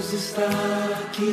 Deus 0.00 0.12
está 0.14 0.48
aqui 1.02 1.30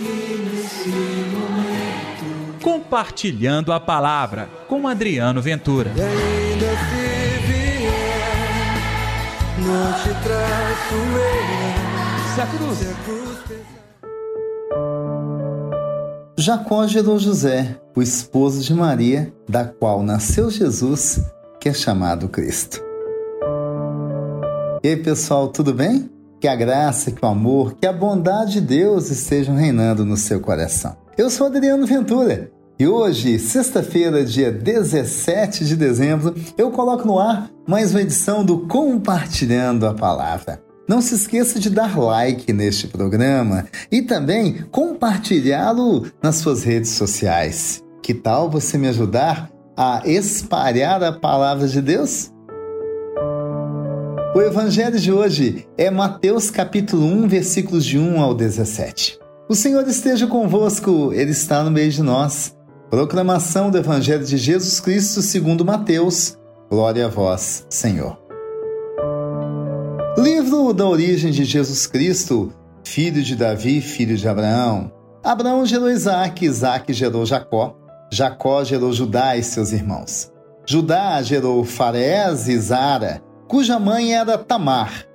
nesse 0.53 0.89
momento. 0.89 2.61
Compartilhando 2.61 3.71
a 3.71 3.79
palavra 3.79 4.49
com 4.67 4.85
Adriano 4.89 5.41
Ventura. 5.41 5.89
E 5.95 6.01
ainda 6.01 6.65
se 6.65 7.47
vier, 7.47 7.87
não 9.59 9.93
te 9.93 10.09
traço 10.21 10.95
eu. 10.95 12.35
Se 12.35 12.41
a 12.41 12.47
cruz. 12.47 12.77
Se 12.77 12.89
a 12.89 12.93
cruz 13.05 13.39
pesar. 13.47 13.77
Jacó 16.37 16.85
gerou 16.87 17.17
José, 17.17 17.79
o 17.95 18.01
esposo 18.01 18.61
de 18.61 18.73
Maria, 18.73 19.33
da 19.47 19.63
qual 19.63 20.03
nasceu 20.03 20.49
Jesus, 20.49 21.21
que 21.61 21.69
é 21.69 21.73
chamado 21.73 22.27
Cristo. 22.27 22.83
E 24.83 24.89
aí, 24.89 24.97
pessoal, 24.97 25.47
tudo 25.47 25.73
bem? 25.73 26.16
Que 26.39 26.47
a 26.47 26.55
graça, 26.55 27.11
que 27.11 27.23
o 27.23 27.27
amor, 27.27 27.73
que 27.73 27.87
a 27.87 27.93
bondade 27.93 28.53
de 28.53 28.61
Deus 28.61 29.09
estejam 29.09 29.55
reinando 29.55 30.05
no 30.05 30.15
seu 30.15 30.39
coração. 30.39 30.95
Eu 31.17 31.29
sou 31.29 31.47
Adriano 31.47 31.85
Ventura 31.85 32.51
e 32.79 32.87
hoje, 32.87 33.39
sexta-feira, 33.39 34.23
dia 34.23 34.51
17 34.51 35.65
de 35.65 35.75
dezembro, 35.75 36.35
eu 36.55 36.69
coloco 36.69 37.07
no 37.07 37.17
ar 37.17 37.49
mais 37.67 37.89
uma 37.89 38.03
edição 38.03 38.45
do 38.45 38.67
Compartilhando 38.67 39.87
a 39.87 39.95
Palavra. 39.95 40.61
Não 40.87 41.01
se 41.01 41.15
esqueça 41.15 41.59
de 41.59 41.71
dar 41.71 41.97
like 41.97 42.53
neste 42.53 42.85
programa 42.85 43.65
e 43.91 44.03
também 44.03 44.63
compartilhá-lo 44.69 46.05
nas 46.21 46.35
suas 46.35 46.63
redes 46.63 46.91
sociais. 46.91 47.83
Que 48.03 48.13
tal 48.13 48.47
você 48.47 48.77
me 48.77 48.87
ajudar 48.87 49.49
a 49.75 50.03
espalhar 50.05 51.03
a 51.03 51.11
palavra 51.11 51.67
de 51.67 51.81
Deus? 51.81 52.31
O 54.37 54.41
evangelho 54.43 54.99
de 54.99 55.11
hoje 55.11 55.67
é 55.75 55.89
Mateus 55.89 56.51
capítulo 56.51 57.03
1, 57.07 57.27
versículos 57.27 57.83
de 57.83 57.97
1 57.97 58.21
ao 58.21 58.35
17. 58.35 59.17
O 59.49 59.55
Senhor 59.55 59.87
esteja 59.87 60.27
convosco, 60.27 61.11
ele 61.11 61.31
está 61.31 61.63
no 61.63 61.71
meio 61.71 61.89
de 61.89 62.03
nós. 62.03 62.55
Proclamação 62.87 63.71
do 63.71 63.79
evangelho 63.79 64.23
de 64.23 64.37
Jesus 64.37 64.79
Cristo 64.79 65.23
segundo 65.23 65.65
Mateus. 65.65 66.37
Glória 66.69 67.07
a 67.07 67.09
vós, 67.09 67.65
Senhor. 67.67 68.15
Livro 70.19 70.71
da 70.71 70.85
origem 70.85 71.31
de 71.31 71.43
Jesus 71.43 71.87
Cristo, 71.87 72.53
filho 72.83 73.23
de 73.23 73.35
Davi, 73.35 73.81
filho 73.81 74.15
de 74.15 74.27
Abraão. 74.27 74.91
Abraão 75.23 75.65
gerou 75.65 75.89
Isaac, 75.89 76.45
Isaac 76.45 76.93
gerou 76.93 77.25
Jacó, 77.25 77.75
Jacó 78.13 78.63
gerou 78.63 78.93
Judá 78.93 79.35
e 79.35 79.41
seus 79.41 79.71
irmãos. 79.71 80.31
Judá 80.63 81.23
gerou 81.23 81.63
Farés 81.63 82.47
e 82.47 82.59
Zara, 82.59 83.25
cuja 83.47 83.79
mãe 83.79 84.13
era 84.13 84.37
Tamar. 84.37 85.05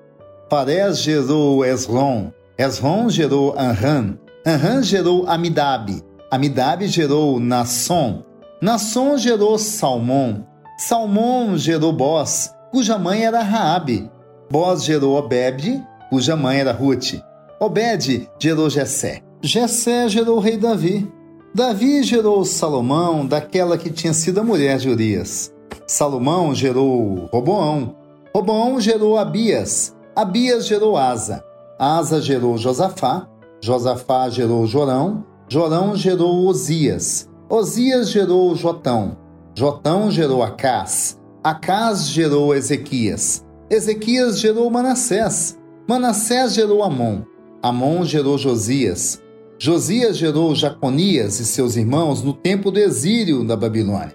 Farés 0.50 0.98
gerou 0.98 1.64
Esron, 1.64 2.32
Esron 2.58 3.08
gerou 3.08 3.54
Anran, 3.58 4.18
Anran 4.46 4.82
gerou 4.82 5.26
Amidab, 5.26 6.02
Amidab 6.30 6.86
gerou 6.86 7.40
Nasson, 7.40 8.22
Nasson 8.60 9.16
gerou 9.16 9.58
Salmão, 9.58 10.46
Salmão 10.78 11.56
gerou 11.56 11.92
Boz, 11.92 12.54
cuja 12.70 12.98
mãe 12.98 13.24
era 13.24 13.42
Raabe. 13.42 14.10
Boz 14.50 14.84
gerou 14.84 15.16
Obed, 15.16 15.82
cuja 16.10 16.36
mãe 16.36 16.58
era 16.58 16.72
Ruth. 16.72 17.14
Obed 17.58 18.28
gerou 18.38 18.68
Jessé. 18.68 19.22
Jessé 19.40 20.08
gerou 20.08 20.36
o 20.36 20.40
rei 20.40 20.56
Davi. 20.56 21.10
Davi 21.54 22.02
gerou 22.02 22.44
Salomão, 22.44 23.26
daquela 23.26 23.78
que 23.78 23.90
tinha 23.90 24.12
sido 24.12 24.40
a 24.40 24.44
mulher 24.44 24.78
de 24.78 24.88
Urias. 24.88 25.52
Salomão 25.86 26.54
gerou 26.54 27.28
Roboão. 27.32 28.01
Roboão 28.34 28.80
gerou 28.80 29.18
Abias. 29.18 29.94
Abias 30.16 30.66
gerou 30.66 30.96
Asa. 30.96 31.44
Asa 31.78 32.20
gerou 32.20 32.56
Josafá. 32.56 33.28
Josafá 33.60 34.30
gerou 34.30 34.66
Jorão. 34.66 35.24
Jorão 35.48 35.94
gerou 35.94 36.46
Osias. 36.46 37.28
Osias 37.48 38.10
gerou 38.10 38.54
Jotão. 38.56 39.18
Jotão 39.54 40.10
gerou 40.10 40.42
Acás. 40.42 41.20
Acás 41.44 42.06
gerou 42.08 42.54
Ezequias. 42.54 43.44
Ezequias 43.68 44.40
gerou 44.40 44.70
Manassés. 44.70 45.58
Manassés 45.86 46.54
gerou 46.54 46.82
Amon. 46.82 47.22
Amon 47.62 48.02
gerou 48.02 48.38
Josias. 48.38 49.22
Josias 49.58 50.16
gerou 50.16 50.54
Jaconias 50.54 51.38
e 51.38 51.44
seus 51.44 51.76
irmãos 51.76 52.22
no 52.22 52.32
tempo 52.32 52.70
do 52.70 52.78
exílio 52.78 53.44
da 53.44 53.56
Babilônia. 53.56 54.14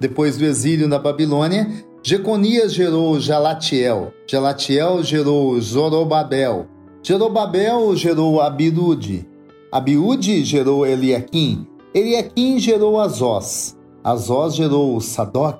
Depois 0.00 0.38
do 0.38 0.44
exílio 0.44 0.86
na 0.86 0.98
Babilônia, 0.98 1.68
Jeconias 2.08 2.72
gerou 2.72 3.20
Jalatiel. 3.20 4.14
Jalatiel 4.26 5.02
gerou 5.02 5.60
Zorobabel. 5.60 6.66
Jerobabel 7.02 7.94
gerou 7.94 8.40
Abiúde. 8.40 9.28
Abiúde 9.70 10.42
gerou 10.42 10.86
Eliaquim. 10.86 11.66
Eliaquim 11.94 12.58
gerou 12.58 12.98
Azós. 12.98 13.76
Azós 14.02 14.54
gerou 14.54 14.98
Sadoc. 15.02 15.58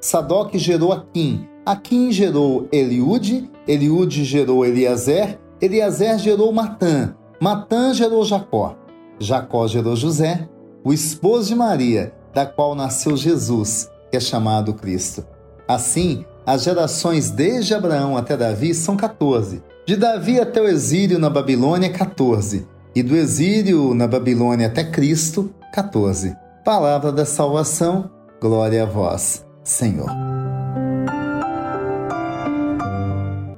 Sadoc 0.00 0.56
gerou 0.56 0.92
Aquim. 0.92 1.46
Aquim 1.64 2.10
gerou 2.10 2.66
Eliúde, 2.72 3.48
Eliúde 3.64 4.24
gerou 4.24 4.66
Eliazer, 4.66 5.38
Eliazer 5.60 6.18
gerou 6.18 6.52
Matã, 6.52 7.14
Matã 7.40 7.94
gerou 7.94 8.24
Jacó, 8.24 8.76
Jacó 9.20 9.68
gerou 9.68 9.94
José, 9.94 10.48
o 10.82 10.92
esposo 10.92 11.50
de 11.50 11.54
Maria, 11.54 12.12
da 12.34 12.44
qual 12.44 12.74
nasceu 12.74 13.16
Jesus, 13.16 13.88
que 14.10 14.16
é 14.16 14.20
chamado 14.20 14.74
Cristo. 14.74 15.24
Assim, 15.66 16.24
as 16.46 16.62
gerações 16.62 17.30
desde 17.30 17.74
Abraão 17.74 18.16
até 18.16 18.36
Davi 18.36 18.74
são 18.74 18.96
14. 18.96 19.62
De 19.86 19.96
Davi 19.96 20.38
até 20.38 20.60
o 20.60 20.68
exílio 20.68 21.18
na 21.18 21.30
Babilônia, 21.30 21.90
14. 21.90 22.66
E 22.94 23.02
do 23.02 23.16
exílio 23.16 23.94
na 23.94 24.06
Babilônia 24.06 24.66
até 24.66 24.84
Cristo, 24.84 25.50
14. 25.72 26.36
Palavra 26.64 27.10
da 27.10 27.24
salvação, 27.24 28.10
glória 28.40 28.82
a 28.82 28.86
vós, 28.86 29.44
Senhor. 29.62 30.10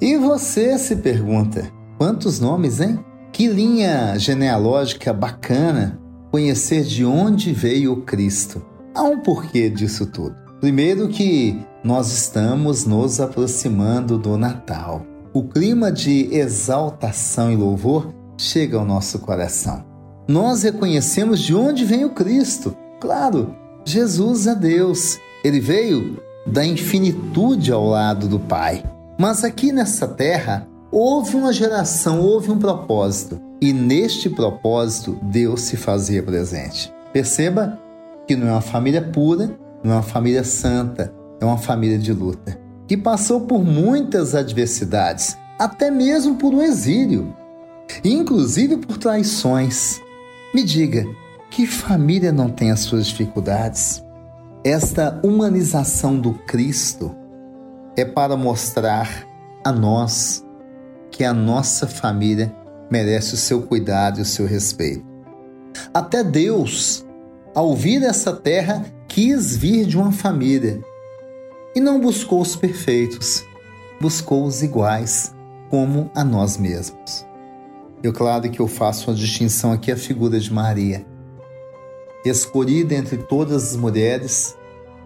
E 0.00 0.16
você 0.16 0.78
se 0.78 0.96
pergunta: 0.96 1.70
quantos 1.98 2.38
nomes, 2.38 2.80
hein? 2.80 3.04
Que 3.32 3.48
linha 3.48 4.16
genealógica 4.16 5.12
bacana 5.12 6.00
conhecer 6.30 6.84
de 6.84 7.04
onde 7.04 7.52
veio 7.52 7.92
o 7.92 8.02
Cristo. 8.02 8.64
Há 8.94 9.02
um 9.02 9.20
porquê 9.20 9.68
disso 9.68 10.06
tudo. 10.06 10.34
Primeiro, 10.60 11.08
que 11.08 11.60
nós 11.86 12.10
estamos 12.10 12.84
nos 12.84 13.20
aproximando 13.20 14.18
do 14.18 14.36
Natal. 14.36 15.06
O 15.32 15.44
clima 15.44 15.92
de 15.92 16.34
exaltação 16.34 17.52
e 17.52 17.54
louvor 17.54 18.12
chega 18.36 18.76
ao 18.76 18.84
nosso 18.84 19.20
coração. 19.20 19.84
Nós 20.26 20.64
reconhecemos 20.64 21.38
de 21.38 21.54
onde 21.54 21.84
vem 21.84 22.04
o 22.04 22.10
Cristo. 22.10 22.76
Claro, 23.00 23.54
Jesus 23.84 24.48
é 24.48 24.56
Deus. 24.56 25.16
Ele 25.44 25.60
veio 25.60 26.20
da 26.44 26.66
infinitude 26.66 27.70
ao 27.70 27.86
lado 27.86 28.26
do 28.26 28.40
Pai. 28.40 28.82
Mas 29.16 29.44
aqui 29.44 29.70
nessa 29.70 30.08
terra 30.08 30.66
houve 30.90 31.36
uma 31.36 31.52
geração, 31.52 32.20
houve 32.20 32.50
um 32.50 32.58
propósito, 32.58 33.40
e 33.60 33.72
neste 33.72 34.28
propósito 34.28 35.16
Deus 35.22 35.60
se 35.60 35.76
fazia 35.76 36.20
presente. 36.20 36.92
Perceba 37.12 37.78
que 38.26 38.34
não 38.34 38.48
é 38.48 38.50
uma 38.50 38.60
família 38.60 39.02
pura, 39.02 39.56
não 39.84 39.92
é 39.92 39.94
uma 39.98 40.02
família 40.02 40.42
santa, 40.42 41.14
é 41.40 41.44
uma 41.44 41.58
família 41.58 41.98
de 41.98 42.12
luta, 42.12 42.58
que 42.86 42.96
passou 42.96 43.42
por 43.42 43.64
muitas 43.64 44.34
adversidades, 44.34 45.36
até 45.58 45.90
mesmo 45.90 46.36
por 46.36 46.54
um 46.54 46.62
exílio, 46.62 47.34
inclusive 48.04 48.76
por 48.78 48.98
traições. 48.98 50.00
Me 50.54 50.62
diga, 50.62 51.04
que 51.50 51.66
família 51.66 52.32
não 52.32 52.48
tem 52.48 52.70
as 52.70 52.80
suas 52.80 53.06
dificuldades? 53.06 54.02
Esta 54.64 55.20
humanização 55.22 56.18
do 56.18 56.32
Cristo 56.32 57.14
é 57.96 58.04
para 58.04 58.36
mostrar 58.36 59.26
a 59.64 59.72
nós 59.72 60.44
que 61.10 61.24
a 61.24 61.32
nossa 61.32 61.86
família 61.86 62.54
merece 62.90 63.34
o 63.34 63.38
seu 63.38 63.62
cuidado 63.62 64.18
e 64.18 64.22
o 64.22 64.26
seu 64.26 64.46
respeito. 64.46 65.04
Até 65.94 66.22
Deus, 66.22 67.06
ao 67.54 67.74
vir 67.74 68.02
essa 68.02 68.32
terra, 68.32 68.84
quis 69.08 69.56
vir 69.56 69.86
de 69.86 69.96
uma 69.96 70.12
família 70.12 70.80
e 71.76 71.80
não 71.80 72.00
buscou 72.00 72.40
os 72.40 72.56
perfeitos, 72.56 73.44
buscou 74.00 74.46
os 74.46 74.62
iguais, 74.62 75.34
como 75.68 76.10
a 76.14 76.24
nós 76.24 76.56
mesmos. 76.56 77.26
Eu, 78.02 78.14
claro 78.14 78.50
que 78.50 78.60
eu 78.60 78.66
faço 78.66 79.10
uma 79.10 79.16
distinção 79.16 79.72
aqui 79.72 79.92
a 79.92 79.96
figura 79.96 80.40
de 80.40 80.50
Maria. 80.50 81.04
Escolhida 82.24 82.94
entre 82.94 83.18
todas 83.18 83.72
as 83.72 83.76
mulheres, 83.76 84.56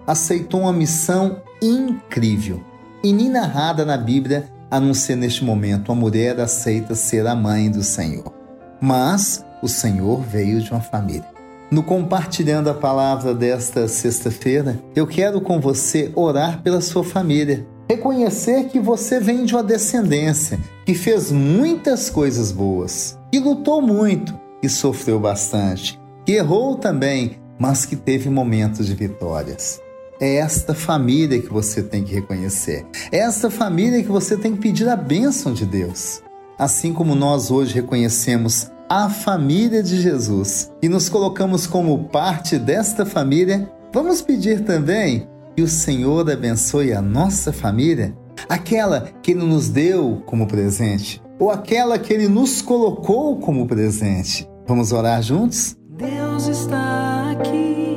aceitou 0.07 0.61
uma 0.61 0.73
missão 0.73 1.43
incrível 1.61 2.63
e 3.03 3.13
nem 3.13 3.29
narrada 3.29 3.85
na 3.85 3.97
Bíblia 3.97 4.49
a 4.71 4.79
não 4.79 4.95
ser 4.95 5.17
neste 5.17 5.45
momento 5.45 5.91
uma 5.91 6.01
mulher 6.01 6.39
aceita 6.39 6.95
ser 6.95 7.27
a 7.27 7.35
mãe 7.35 7.69
do 7.69 7.83
Senhor. 7.83 8.33
Mas 8.81 9.45
o 9.61 9.67
Senhor 9.69 10.23
veio 10.23 10.61
de 10.61 10.71
uma 10.71 10.81
família. 10.81 11.30
No 11.71 11.85
compartilhando 11.85 12.69
a 12.69 12.75
palavra 12.75 13.33
desta 13.33 13.87
sexta-feira, 13.87 14.83
eu 14.97 15.07
quero 15.07 15.41
com 15.41 15.61
você 15.61 16.11
orar 16.17 16.61
pela 16.63 16.81
sua 16.81 17.05
família. 17.05 17.65
Reconhecer 17.89 18.65
que 18.65 18.81
você 18.81 19.21
vem 19.21 19.45
de 19.45 19.55
uma 19.55 19.63
descendência 19.63 20.59
que 20.85 20.95
fez 20.95 21.31
muitas 21.31 22.11
coisas 22.11 22.51
boas. 22.51 23.17
que 23.31 23.39
lutou 23.39 23.81
muito, 23.81 24.35
que 24.61 24.69
sofreu 24.69 25.21
bastante, 25.21 25.97
que 26.27 26.33
errou 26.33 26.75
também, 26.75 27.37
mas 27.57 27.87
que 27.87 27.95
teve 27.95 28.29
momentos 28.29 28.87
de 28.87 28.95
vitórias. 28.97 29.81
É 30.21 30.37
esta 30.37 30.75
família 30.75 31.41
que 31.41 31.53
você 31.53 31.85
tem 31.85 32.03
que 32.03 32.13
reconhecer. 32.13 32.85
É 33.13 33.19
esta 33.19 33.49
família 33.49 34.03
que 34.03 34.11
você 34.11 34.37
tem 34.37 34.55
que 34.55 34.61
pedir 34.61 34.89
a 34.89 34.97
bênção 34.97 35.53
de 35.53 35.65
Deus. 35.65 36.21
Assim 36.59 36.93
como 36.93 37.15
nós 37.15 37.53
hoje 37.53 37.75
reconhecemos 37.75 38.69
a 38.91 39.09
família 39.09 39.85
de 39.85 40.03
Jesus 40.03 40.73
e 40.83 40.89
nos 40.89 41.09
colocamos 41.09 41.65
como 41.65 42.09
parte 42.09 42.59
desta 42.59 43.07
família, 43.07 43.71
vamos 43.95 44.21
pedir 44.21 44.65
também 44.65 45.29
que 45.55 45.63
o 45.63 45.69
Senhor 45.69 46.29
abençoe 46.29 46.93
a 46.93 47.01
nossa 47.01 47.53
família, 47.53 48.13
aquela 48.49 49.09
que 49.23 49.31
Ele 49.31 49.45
nos 49.45 49.69
deu 49.69 50.21
como 50.27 50.49
presente, 50.49 51.23
ou 51.39 51.53
aquela 51.53 52.01
que 52.01 52.13
Ele 52.13 52.27
nos 52.27 52.61
colocou 52.61 53.39
como 53.39 53.69
presente. 53.69 54.49
Vamos 54.67 54.91
orar 54.91 55.23
juntos? 55.23 55.77
Deus 55.91 56.49
está 56.49 57.31
aqui 57.31 57.97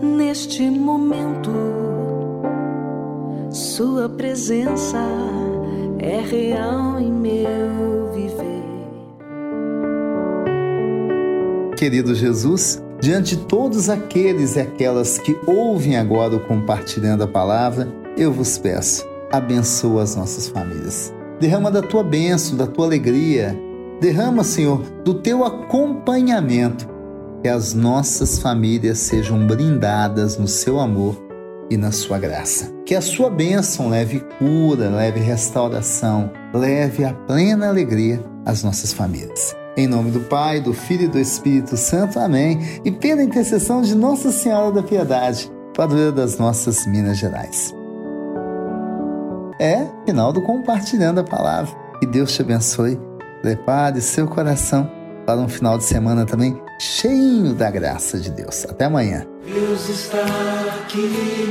neste 0.00 0.62
momento. 0.70 1.50
Sua 3.50 4.08
presença 4.08 5.04
é 5.98 6.20
real 6.20 6.98
em 6.98 7.12
meu 7.12 8.10
viver. 8.14 8.53
Querido 11.84 12.14
Jesus, 12.14 12.82
diante 12.98 13.36
de 13.36 13.44
todos 13.44 13.90
aqueles 13.90 14.56
e 14.56 14.60
aquelas 14.60 15.18
que 15.18 15.36
ouvem 15.46 15.98
agora 15.98 16.34
o 16.34 16.40
compartilhando 16.40 17.24
a 17.24 17.28
palavra, 17.28 17.86
eu 18.16 18.32
vos 18.32 18.56
peço, 18.56 19.06
abençoa 19.30 20.02
as 20.02 20.16
nossas 20.16 20.48
famílias. 20.48 21.12
Derrama 21.38 21.70
da 21.70 21.82
tua 21.82 22.02
bênção, 22.02 22.56
da 22.56 22.66
tua 22.66 22.86
alegria. 22.86 23.54
Derrama, 24.00 24.42
Senhor, 24.42 24.78
do 25.04 25.12
teu 25.12 25.44
acompanhamento 25.44 26.88
que 27.42 27.50
as 27.50 27.74
nossas 27.74 28.38
famílias 28.38 28.96
sejam 28.96 29.46
brindadas 29.46 30.38
no 30.38 30.48
seu 30.48 30.80
amor 30.80 31.22
e 31.68 31.76
na 31.76 31.92
sua 31.92 32.18
graça. 32.18 32.72
Que 32.86 32.94
a 32.94 33.02
sua 33.02 33.28
bênção 33.28 33.90
leve 33.90 34.20
cura, 34.38 34.88
leve 34.88 35.20
restauração, 35.20 36.30
leve 36.54 37.04
a 37.04 37.12
plena 37.12 37.68
alegria 37.68 38.24
às 38.46 38.64
nossas 38.64 38.90
famílias. 38.90 39.54
Em 39.76 39.88
nome 39.88 40.12
do 40.12 40.20
Pai, 40.20 40.60
do 40.60 40.72
Filho 40.72 41.04
e 41.04 41.08
do 41.08 41.18
Espírito 41.18 41.76
Santo. 41.76 42.20
Amém. 42.20 42.80
E 42.84 42.92
pela 42.92 43.22
intercessão 43.22 43.82
de 43.82 43.92
Nossa 43.94 44.30
Senhora 44.30 44.70
da 44.70 44.84
Piedade, 44.84 45.50
padroeira 45.76 46.12
das 46.12 46.38
nossas 46.38 46.86
Minas 46.86 47.18
Gerais. 47.18 47.74
É 49.58 49.84
final 50.06 50.32
do 50.32 50.40
compartilhando 50.42 51.18
a 51.18 51.24
palavra. 51.24 51.74
Que 51.98 52.06
Deus 52.06 52.32
te 52.32 52.42
abençoe. 52.42 53.00
Prepare 53.42 54.00
seu 54.00 54.28
coração 54.28 54.88
para 55.26 55.40
um 55.40 55.48
final 55.48 55.76
de 55.76 55.84
semana 55.84 56.24
também 56.24 56.56
cheio 56.78 57.52
da 57.52 57.68
graça 57.68 58.20
de 58.20 58.30
Deus. 58.30 58.64
Até 58.66 58.84
amanhã. 58.84 59.26
Deus 59.44 59.88
está 59.88 60.24
aqui 60.78 61.08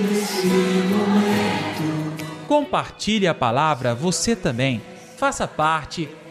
nesse 0.10 0.48
momento. 0.48 2.24
Compartilhe 2.48 3.28
a 3.28 3.34
palavra 3.34 3.94
você 3.94 4.34
também. 4.34 4.81
Faça 5.18 5.46
parte 5.46 6.10